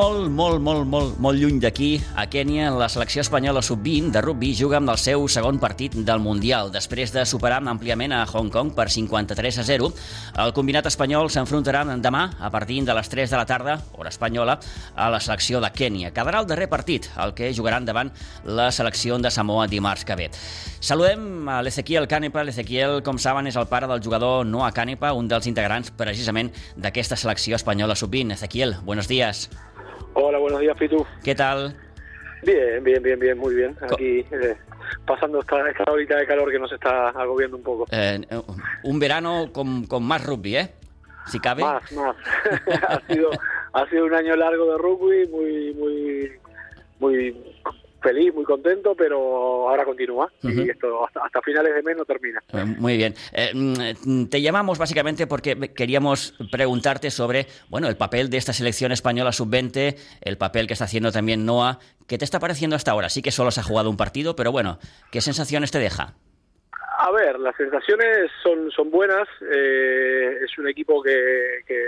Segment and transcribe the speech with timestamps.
[0.00, 4.54] Molt, molt, molt, molt, molt lluny d'aquí, a Kènia, la selecció espanyola sub-20 de rugby
[4.56, 6.70] juga amb el seu segon partit del Mundial.
[6.72, 9.90] Després de superar àmpliament a Hong Kong per 53 a 0,
[10.40, 14.56] el combinat espanyol s'enfrontarà demà, a partir de les 3 de la tarda, hora espanyola,
[14.96, 16.14] a la selecció de Kènia.
[16.16, 18.08] Quedarà el darrer partit, el que jugaran davant
[18.48, 20.30] la selecció de Samoa dimarts que ve.
[20.80, 22.46] Saludem a l'Ezequiel Canepa.
[22.48, 27.20] L'Ezequiel, com saben, és el pare del jugador Noah Canepa, un dels integrants precisament d'aquesta
[27.20, 28.40] selecció espanyola sub-20.
[28.40, 29.50] Ezequiel, buenos días.
[30.14, 31.06] Hola, buenos días, Pitu.
[31.22, 31.76] ¿Qué tal?
[32.42, 33.76] Bien, bien, bien, bien, muy bien.
[33.80, 34.56] Aquí eh,
[35.06, 37.86] pasando esta, esta horita de calor que nos está agobiando un poco.
[37.90, 38.20] Eh,
[38.82, 40.74] un verano con, con, más rugby, ¿eh?
[41.26, 41.62] Si cabe.
[41.62, 42.16] Más, más.
[42.88, 43.30] ha, sido,
[43.72, 46.32] ha sido un año largo de rugby, muy, muy,
[46.98, 47.49] muy
[48.00, 52.42] feliz, muy contento, pero ahora continúa y esto hasta, hasta, finales de mes no termina.
[52.52, 53.14] Eh, muy bien.
[53.32, 58.92] Eh, mm, te llamamos básicamente porque queríamos preguntarte sobre bueno el papel de esta selección
[58.92, 61.78] española sub-20, el papel que está haciendo también Noah.
[62.06, 63.08] ¿Qué te está pareciendo hasta ahora?
[63.08, 64.78] Sí que solo se ha jugado un partido, pero bueno,
[65.12, 66.14] ¿qué sensaciones te deja?
[66.98, 69.26] A ver, las sensaciones son, son buenas.
[69.50, 71.82] Eh, es un equipo que, que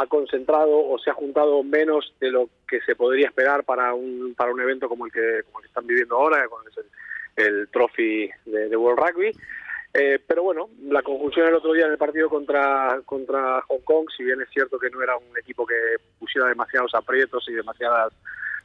[0.00, 4.32] ha concentrado o se ha juntado menos de lo que se podría esperar para un
[4.36, 7.68] para un evento como el que como el que están viviendo ahora con el, el
[7.68, 9.32] trophy de, World Rugby.
[9.94, 14.06] Eh, pero bueno la conjunción el otro día en el partido contra contra Hong Kong
[14.14, 15.74] si bien es cierto que no era un equipo que
[16.18, 18.12] pusiera demasiados aprietos y demasiadas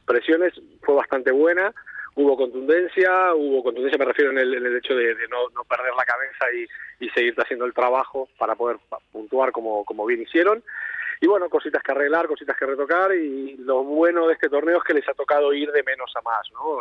[0.04, 1.72] presiones fue bastante buena.
[2.16, 7.04] Hubo contundencia, hubo contundencia me refiero en el, hecho de, no, perder la cabeza y,
[7.04, 8.76] y seguir haciendo el trabajo para poder
[9.10, 10.62] puntuar como, como bien hicieron
[11.20, 14.84] y bueno, cositas que arreglar, cositas que retocar y lo bueno de este torneo es
[14.84, 16.78] que les ha tocado ir de menos a más, ¿no?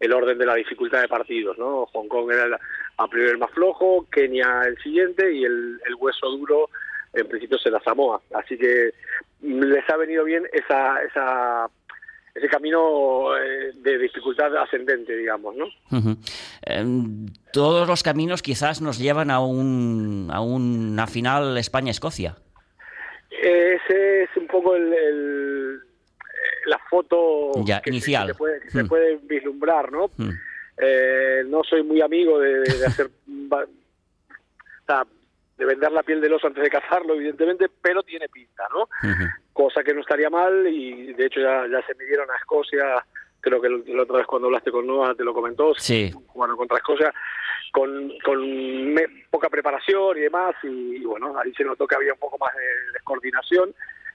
[0.00, 1.86] El, orden de la dificultad de partidos, ¿no?
[1.86, 2.54] Hong Kong era el,
[2.98, 6.70] a priori el más flojo, Kenia el siguiente y el, hueso duro
[7.12, 8.20] en principio será Samoa.
[8.34, 8.92] Así que
[9.42, 11.70] les ha venido bien esa, esa
[12.34, 15.66] ese camino eh, de dificultad ascendente, digamos, ¿no?
[16.66, 16.84] Eh,
[17.52, 22.36] todos los caminos quizás nos llevan a un a una final España-Escocia.
[23.42, 25.80] Ese es un poco el, el
[26.66, 28.26] la foto ya, que, inicial.
[28.26, 28.88] Se, que, se, puede, que mm.
[28.88, 30.10] puede vislumbrar, ¿no?
[30.16, 30.30] Mm.
[30.78, 33.06] Eh, no soy muy amigo de, de hacer,
[33.50, 33.66] o
[34.86, 35.06] sea,
[35.56, 38.82] de vender la piel del oso antes de cazarlo, evidentemente, pero tiene pinta, ¿no?
[38.82, 39.34] Uh -huh.
[39.52, 43.04] Cosa que no estaría mal y de hecho ya, ya se midieron a Escocia,
[43.40, 46.12] creo que la otra vez cuando hablaste con Noah te lo comentó, sí.
[46.26, 47.12] jugaron contra Escocia
[47.76, 52.18] con, con me, poca preparación y demás, y, bueno, ahí se notó que había un
[52.18, 53.74] poco más de descoordinación.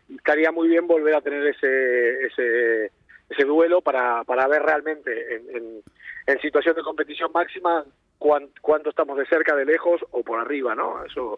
[0.10, 2.92] Estaría muy bien volver a tener ese, ese,
[3.30, 5.84] ese duelo para, para ver realmente en,
[6.26, 7.86] en, situación de competición máxima
[8.18, 11.06] cuánto, cuánto estamos de cerca, de lejos o por arriba, ¿no?
[11.06, 11.38] Eso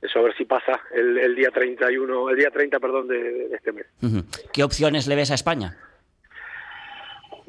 [0.00, 3.54] eso a ver si pasa el, el día 31, el día 30, perdón, de, de
[3.54, 3.84] este mes.
[4.50, 5.76] ¿Qué opciones le ves a España?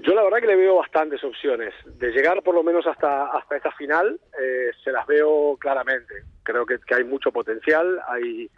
[0.04, 1.74] Yo la verdad que le veo bastantes opciones.
[1.86, 6.24] De llegar por lo menos hasta, hasta esta final, eh, se las veo claramente.
[6.44, 8.50] Creo que, que hay mucho potencial, hay,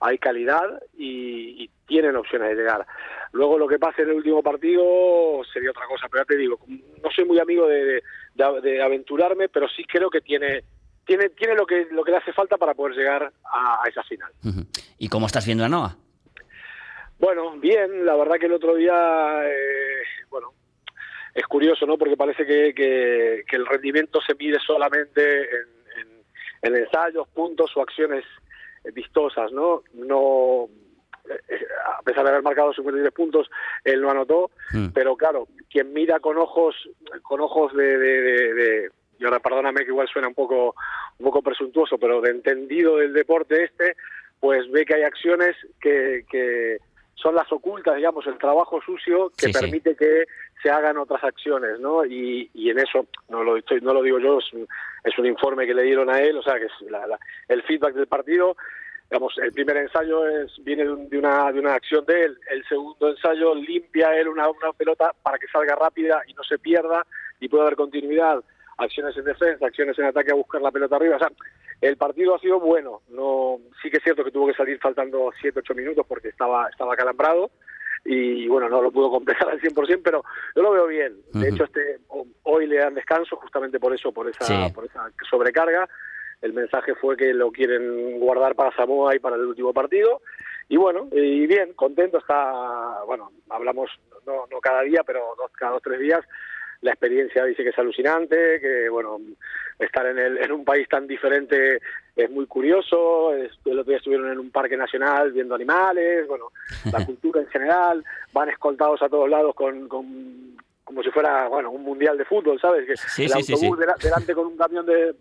[0.00, 2.86] hay calidad y, y, tienen opciones de llegar.
[3.32, 6.58] Luego lo que pase en el último partido sería otra cosa, pero ya te digo,
[6.66, 8.02] no soy muy amigo de,
[8.34, 10.64] de, de aventurarme, pero sí creo que tiene
[11.04, 14.02] tiene tiene lo que lo que le hace falta para poder llegar a, a esa
[14.04, 14.32] final.
[14.98, 15.96] ¿Y cómo estás viendo a Noah?
[17.18, 18.94] Bueno, bien, la verdad que el otro día,
[19.44, 20.54] eh, bueno,
[21.34, 21.96] es curioso, ¿no?
[21.96, 25.68] Porque parece que, que, que el rendimiento se mide solamente en,
[26.00, 28.24] en, en, ensayos, puntos o acciones
[28.92, 29.82] vistosas, ¿no?
[29.94, 30.68] No,
[31.28, 31.66] eh,
[31.98, 33.50] a pesar de haber marcado 53 puntos,
[33.84, 34.88] él no anotó, mm.
[34.88, 36.74] pero claro, quien mira con ojos,
[37.22, 40.74] con ojos de, de, de, de y ahora perdóname que igual suena un poco,
[41.18, 43.94] un poco presuntuoso, pero de entendido del deporte este,
[44.40, 46.78] pues ve que hay acciones que, que
[47.14, 49.96] son las ocultas, digamos, el trabajo sucio que sí, permite sí.
[49.96, 50.24] que
[50.62, 52.04] se hagan otras acciones, ¿no?
[52.04, 54.66] Y, y en eso, no lo, estoy, no lo digo yo, es un,
[55.04, 57.18] es un informe que le dieron a él, o sea, que es la, la,
[57.48, 58.56] el feedback del partido,
[59.10, 63.10] digamos, el primer ensayo es, viene de, una, de una acción de él, el segundo
[63.10, 67.06] ensayo limpia él una, una pelota para que salga rápida y no se pierda
[67.38, 68.42] y pueda haber continuidad,
[68.78, 71.30] acciones en defensa, acciones en ataque a buscar la pelota arriba, o sea,
[71.82, 75.30] el partido ha sido bueno, no sí que es cierto que tuvo que salir faltando
[75.40, 77.50] 7 8 minutos porque estaba estaba calambrado
[78.04, 80.24] y bueno, no lo pudo completar al 100%, pero
[80.56, 81.16] yo lo veo bien.
[81.32, 81.54] De uh -huh.
[81.54, 81.98] hecho este
[82.44, 84.72] hoy le dan descanso justamente por eso, por esa sí.
[84.74, 85.88] por esa sobrecarga.
[86.40, 90.22] El mensaje fue que lo quieren guardar para Samoa y para el último partido.
[90.68, 93.90] Y bueno, y bien, contento está, bueno, hablamos
[94.26, 96.24] no, no cada día, pero dos, cada dos, tres días,
[96.82, 99.18] la experiencia dice que es alucinante, que bueno,
[99.78, 101.80] estar en, el, en un país tan diferente
[102.14, 103.32] es muy curioso.
[103.32, 106.48] el otro día estuvieron en un parque nacional viendo animales, bueno,
[106.92, 108.04] la cultura en general.
[108.32, 110.52] Van escoltados a todos lados con, con
[110.84, 112.84] como si fuera, bueno, un mundial de fútbol, ¿sabes?
[112.86, 115.14] Que el autobús delante con un camión de,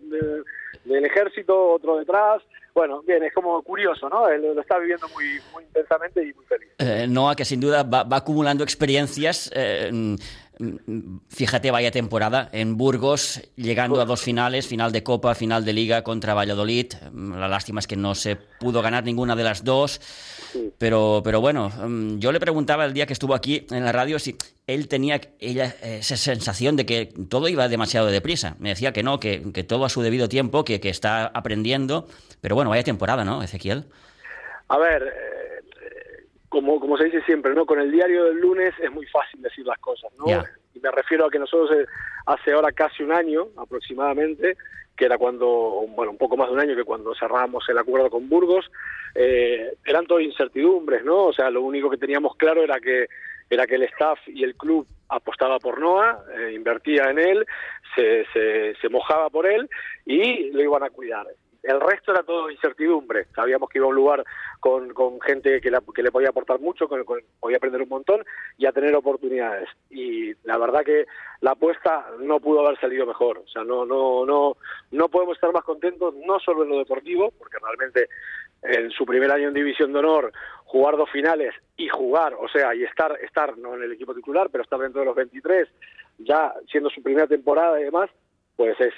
[0.84, 2.42] del ejército, otro detrás.
[2.74, 4.28] Bueno, bien, es como curioso, ¿no?
[4.28, 6.70] Él lo está viviendo muy, muy intensamente y muy feliz.
[6.80, 9.52] Eh, Noah, que sin duda va, va acumulando experiencias.
[9.54, 10.16] Eh,
[11.30, 12.50] Fíjate, vaya temporada.
[12.52, 16.94] En Burgos, llegando a dos finales, final de Copa, final de Liga contra Valladolid.
[17.14, 20.00] La lástima es que no se pudo ganar ninguna de las dos.
[20.78, 24.20] Pero, pero bueno, mm, yo le preguntaba el día que estuvo aquí en la radio
[24.20, 24.36] si
[24.68, 28.56] él tenía ella, esa sensación de que todo iba demasiado deprisa.
[28.60, 32.08] Me decía que no, que, todo a su debido tiempo, que, que, está aprendiendo.
[32.42, 33.86] Pero bueno, vaya temporada, ¿no, Ezequiel?
[34.68, 35.31] A ver, eh,
[36.52, 37.66] como, como se dice siempre, ¿no?
[37.66, 40.26] Con el diario del lunes es muy fácil decir las cosas, ¿no?
[40.76, 41.86] Y me refiero a que nosotros eh,
[42.26, 44.58] hace ahora casi un año aproximadamente,
[44.98, 45.48] que era cuando,
[45.96, 48.70] bueno, un poco más de un año que cuando cerramos el acuerdo con Burgos,
[49.16, 51.28] eh, eran todo incertidumbres, ¿no?
[51.28, 53.08] O sea, lo único que teníamos claro era que
[53.50, 57.46] era que el staff y el club apostaba por Noah, eh, invertía en él,
[57.96, 59.70] se, se, se mojaba por él
[60.06, 61.28] y lo iban a cuidar.
[61.64, 63.26] El resto era todo incertidumbre.
[63.36, 64.24] Sabíamos que iba a un lugar
[64.60, 68.26] con, con gente que, que le podía aportar mucho, con, con, podía aprender un montón
[68.58, 69.70] y a tener oportunidades.
[69.90, 71.06] Y la verdad que
[71.42, 73.40] la apuesta no pudo haber salido mejor.
[73.40, 74.58] O sea, no, no, no,
[74.92, 78.10] no podemos estar más contentos, no solo en lo deportivo, porque realmente
[78.64, 80.32] en su primer año en División de Honor,
[80.66, 84.50] jugar dos finales y jugar, o sea, y estar, estar no en el equipo titular,
[84.52, 85.68] pero estar dentro de los 23,
[86.20, 88.10] ya siendo su primera temporada y demás,
[88.56, 88.94] pues es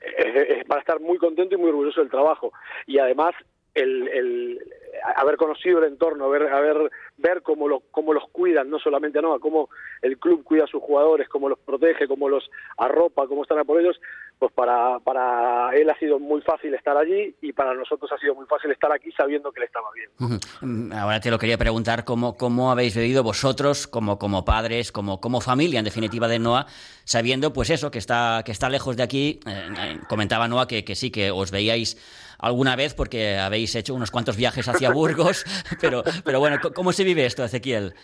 [0.00, 2.52] es, para estar muy contento y muy orgulloso del trabajo.
[2.86, 3.34] Y además,
[3.74, 4.72] el, el,
[5.16, 9.38] haber conocido el entorno, ver, haber, ver cómo, lo, cómo los cuidan, no solamente no,
[9.38, 9.68] cómo
[10.02, 13.64] el club cuida a sus jugadores, cómo los protege, cómo los arropa, cómo están a
[13.64, 14.00] por ellos,
[14.38, 18.34] pues para, para él ha sido muy fácil estar allí y para nosotros ha sido
[18.34, 20.92] muy fácil estar aquí sabiendo que le estaba bien.
[20.92, 25.40] Ahora te lo quería preguntar, ¿cómo, cómo habéis vivido vosotros como, como padres, como, como
[25.40, 26.66] familia en definitiva de Noah,
[27.04, 29.40] sabiendo pues eso, que está, que está lejos de aquí?
[29.46, 31.96] Eh, eh, comentaba Noah que, que sí, que os veíais
[32.38, 35.44] alguna vez porque habéis hecho unos cuantos viajes hacia Burgos,
[35.80, 37.94] pero, pero bueno, ¿cómo se vive esto, Ezequiel?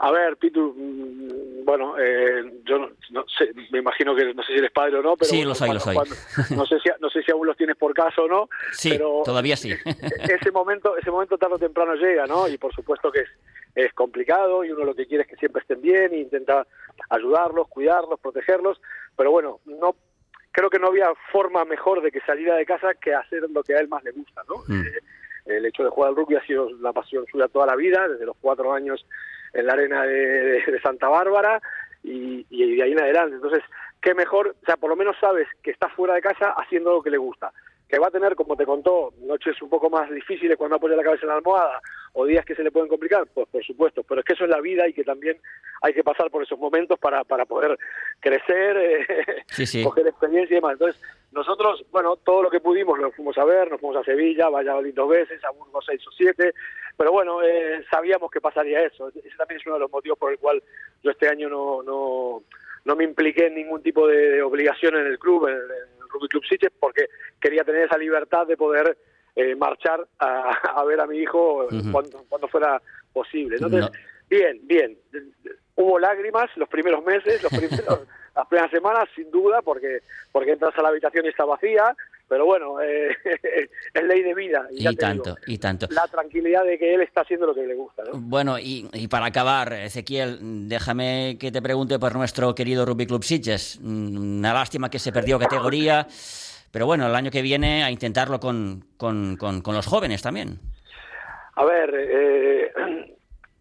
[0.00, 2.78] A ver, Pitu, mm, bueno, eh, yo
[3.10, 5.54] no, sé, me imagino que no sé si eres padre o no, pero sí, lo
[5.54, 5.96] soy, lo soy.
[6.56, 9.22] no sé si no sé si aún los tienes por caso o no, sí, pero
[9.24, 9.72] todavía sí.
[10.28, 12.48] ese momento ese momento tarde o temprano llega, ¿no?
[12.48, 13.28] Y por supuesto que es
[13.74, 16.66] es complicado y uno lo que quiere es que siempre estén bien e intenta
[17.10, 18.80] ayudarlos, cuidarlos, protegerlos,
[19.16, 19.94] pero bueno, no
[20.50, 23.74] creo que no había forma mejor de que saliera de casa que hacer lo que
[23.74, 24.56] a él más le gusta, ¿no?
[24.66, 24.80] Mm.
[24.80, 25.00] Eh,
[25.48, 28.26] el hecho de jugar al rugby ha sido la pasión suya toda la vida, desde
[28.26, 29.04] los cuatro años
[29.52, 31.60] en la arena de, Santa Bárbara
[32.02, 33.36] y, y, de ahí en adelante.
[33.36, 33.62] Entonces,
[34.00, 37.02] qué mejor, o sea, por lo menos sabes que está fuera de casa haciendo lo
[37.02, 37.52] que le gusta
[37.88, 41.02] que va a tener, como te contó, noches un poco más difíciles cuando apoya la
[41.02, 41.80] cabeza en la almohada
[42.12, 44.50] o días que se le pueden complicar, pues por supuesto, pero es que eso es
[44.50, 45.38] la vida y que también
[45.80, 47.78] hay que pasar por esos momentos para, para poder
[48.20, 50.72] crecer, eh, coger experiencia y demás.
[50.72, 51.00] Entonces,
[51.32, 54.94] nosotros, bueno, todo lo que pudimos lo fuimos a ver, nos fuimos a Sevilla, Valladolid
[54.94, 56.54] dos veces, a Burgos seis o siete,
[56.96, 59.08] pero bueno, eh, sabíamos que pasaría eso.
[59.08, 60.62] Ese también es uno de los motivos por el cual
[61.02, 62.42] yo este año no, no,
[62.84, 66.44] no me impliqué en ningún tipo de, obligación en el club, en, en Rugby Club
[66.44, 67.06] Sitges porque
[67.40, 68.96] quería tener esa libertad de poder
[69.40, 72.82] eh, marchar a, ver a mi hijo cuando, cuando, fuera
[73.12, 73.54] posible.
[73.54, 73.88] Entonces,
[74.28, 74.98] bien, bien.
[75.76, 78.00] Hubo lágrimas los primeros meses, los primeros,
[78.38, 81.94] las primeras semanas, sin duda, porque, porque entras a la habitación y está vacía,
[82.28, 83.08] pero bueno, eh,
[83.94, 84.66] es ley de vida.
[84.70, 85.88] Y, tanto, y tanto.
[85.90, 88.04] La tranquilidad de que él está haciendo lo que le gusta.
[88.12, 93.24] Bueno, y, y, para acabar, Ezequiel, déjame que te pregunte por nuestro querido Rugby Club
[93.24, 93.80] Sitges.
[93.82, 96.06] Mm, una lástima que se perdió categoría,
[96.70, 100.60] pero bueno, el año que viene a intentarlo con, con, con, con los jóvenes también.
[101.56, 102.72] A ver, eh,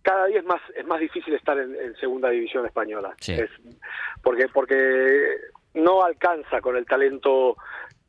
[0.08, 3.14] cada día es más es más difícil estar en, segunda división española.
[3.20, 3.50] Es
[4.24, 5.36] porque porque
[5.74, 7.58] no alcanza con el talento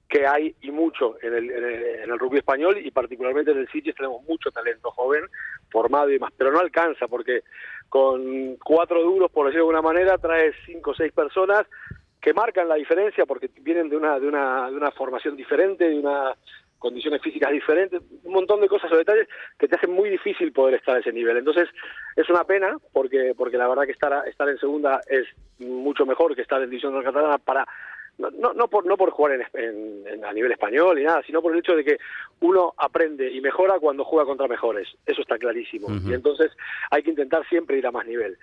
[0.09, 3.97] que hay y mucho en el, en el, rugby español y particularmente en el Sitges
[3.97, 5.25] tenemos mucho talento joven
[5.71, 7.43] formado y demás pero no alcanza porque
[7.89, 11.67] con cuatro duros por decirlo de alguna manera traes cinco o seis personas
[12.21, 15.99] que marcan la diferencia porque vienen de una de una de una formación diferente de
[15.99, 16.33] una
[16.79, 20.75] condiciones físicas diferentes, un montón de cosas o detalles que te hacen muy difícil poder
[20.75, 21.37] estar a ese nivel.
[21.37, 21.69] Entonces,
[22.17, 25.27] es una pena porque porque la verdad que estar estar en segunda es
[25.59, 27.67] mucho mejor que estar en división catalana para
[28.19, 31.61] no, no, por no por jugar en, a nivel español y nada, sino por el
[31.61, 31.99] hecho de que
[32.41, 34.89] uno aprende y mejora cuando juega contra mejores.
[35.07, 35.89] Eso está clarísimo.
[36.05, 36.51] Y entonces
[36.91, 38.37] hay que intentar siempre ir a más nivel.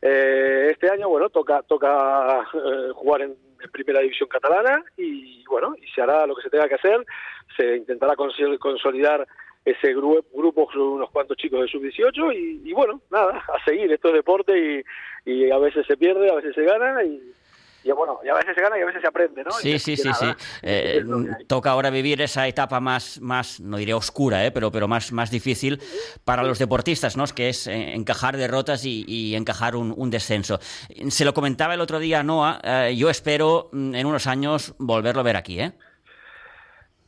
[0.00, 3.36] Eh, este año, bueno, toca toca eh, jugar en
[3.72, 7.04] primera división catalana y bueno, y se hará lo que se tenga que hacer,
[7.56, 9.26] se intentará consolidar
[9.64, 14.84] ese grupo, unos cuantos chicos de sub-18 y, bueno, nada, a seguir, esto es deporte
[15.26, 17.20] y, y a veces se pierde, a veces se gana y,
[17.84, 19.52] y bueno, y a veces se gana y a veces se aprende, ¿no?
[19.52, 20.26] Sí, sí, sí, sí.
[20.62, 21.04] Eh,
[21.46, 24.50] toca ahora vivir esa etapa más, más no diré oscura, ¿eh?
[24.50, 25.80] pero, pero más, más difícil
[26.24, 27.24] para los deportistas, ¿no?
[27.26, 30.58] Que es eh, encajar derrotas y, encajar un, descenso.
[31.08, 34.74] Se lo comentaba el otro día a Noah, eh, yo espero mm, en unos años
[34.78, 35.72] volverlo a ver aquí, ¿eh?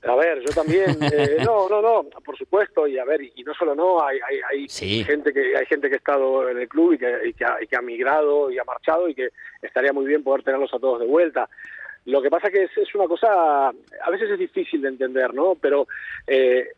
[0.02, 3.52] A ver, yo también, eh, no, no, no, por supuesto, y a ver, y, no
[3.54, 4.68] solo no, hay, hay, hay
[5.04, 7.62] gente que hay gente que ha estado en el club y que, y que, ha,
[7.62, 9.28] y que ha migrado y ha marchado y que
[9.60, 11.48] estaría muy bien poder tenerlos a todos de vuelta.
[12.06, 15.54] Lo que pasa que es, es una cosa, a veces es difícil de entender, ¿no?
[15.60, 15.86] Pero
[16.26, 16.68] eh,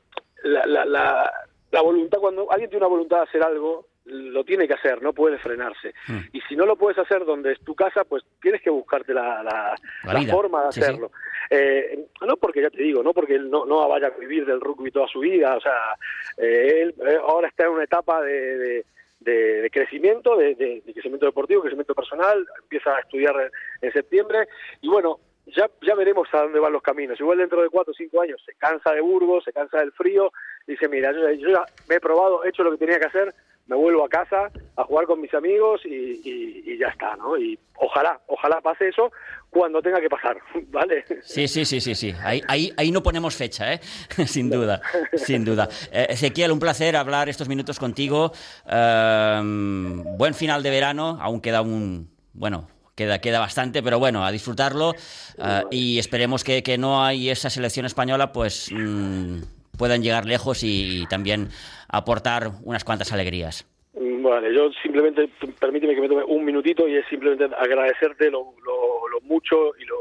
[0.43, 1.31] la, la, la,
[1.71, 5.13] la voluntad, cuando alguien tiene una voluntad de hacer algo, lo tiene que hacer, no
[5.13, 5.95] puede frenarse.
[6.09, 6.19] Hmm.
[6.33, 9.43] Y si no lo puedes hacer donde es tu casa, pues tienes que buscarte la,
[9.43, 11.13] la, forma de hacerlo.
[11.51, 14.61] Eh, no porque ya te digo, no porque él no, no vaya a vivir del
[14.61, 15.97] rugby toda su vida, o sea,
[16.39, 18.85] eh, él eh, ahora está en una etapa de,
[19.21, 24.49] de, crecimiento, de, crecimiento deportivo, crecimiento personal, empieza a estudiar en septiembre
[24.81, 27.19] y bueno, ya, ya veremos a dónde van los caminos.
[27.21, 30.33] Igual dentro de cuatro o cinco años se cansa de Burgos, se cansa del frío,
[30.67, 33.35] dice, mira, yo, yo ya me he probado, he hecho lo que tenía que hacer,
[33.67, 37.39] me vuelvo a casa a jugar con mis amigos y, ya está, ¿no?
[37.39, 39.13] Y ojalá, ojalá pase eso
[39.51, 40.37] cuando tenga que pasar,
[40.69, 41.05] ¿vale?
[41.23, 42.15] Sí, sí, sí, sí, sí.
[42.23, 43.81] Ahí, ahí, ahí no ponemos fecha, ¿eh?
[44.27, 44.81] sin duda,
[45.15, 45.69] sin duda.
[45.93, 48.33] Eh, Ezequiel, un placer hablar estos minutos contigo.
[48.67, 54.33] Em, buen final de verano, aún queda un, bueno, queda, queda bastante, pero bueno, a
[54.33, 54.95] disfrutarlo
[55.39, 59.43] eh, y esperemos que, que, no hay esa selección española, pues mm,
[59.77, 61.49] puedan llegar lejos y también
[61.89, 63.67] aportar unas cuantas alegrías.
[63.95, 65.29] Vale, yo simplemente,
[65.61, 69.85] permíteme que me tome un minutito y es simplemente agradecerte lo, lo, lo mucho y
[69.85, 69.97] lo,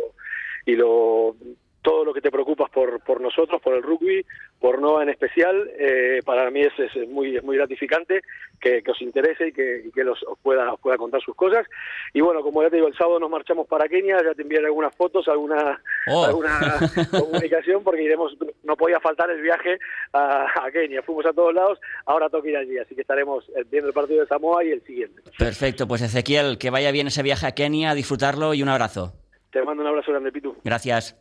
[0.65, 1.35] y lo
[1.81, 4.25] todo lo que te preocupas por, por nosotros, por el rugby,
[4.59, 5.69] por Nova en especial.
[5.77, 8.21] Eh, para mí es, es, muy, es muy gratificante
[8.59, 11.65] que, os interese y que, que los, os, pueda, pueda contar sus cosas.
[12.13, 14.67] Y bueno, como ya te digo, el sábado nos marchamos para Kenia, ya te enviaré
[14.67, 16.25] algunas fotos, alguna, oh.
[16.25, 16.59] alguna
[17.11, 19.79] comunicación, porque iremos, no podía faltar el viaje
[20.13, 21.01] a, a, Kenia.
[21.01, 24.27] Fuimos a todos lados, ahora toca ir allí, así que estaremos viendo el partido de
[24.27, 25.21] Samoa y el siguiente.
[25.37, 29.13] Perfecto, pues Ezequiel, que vaya bien ese viaje a Kenia, disfrutarlo y un abrazo.
[29.51, 30.55] Te mando un abrazo grande, Pitu.
[30.63, 31.20] Gracias.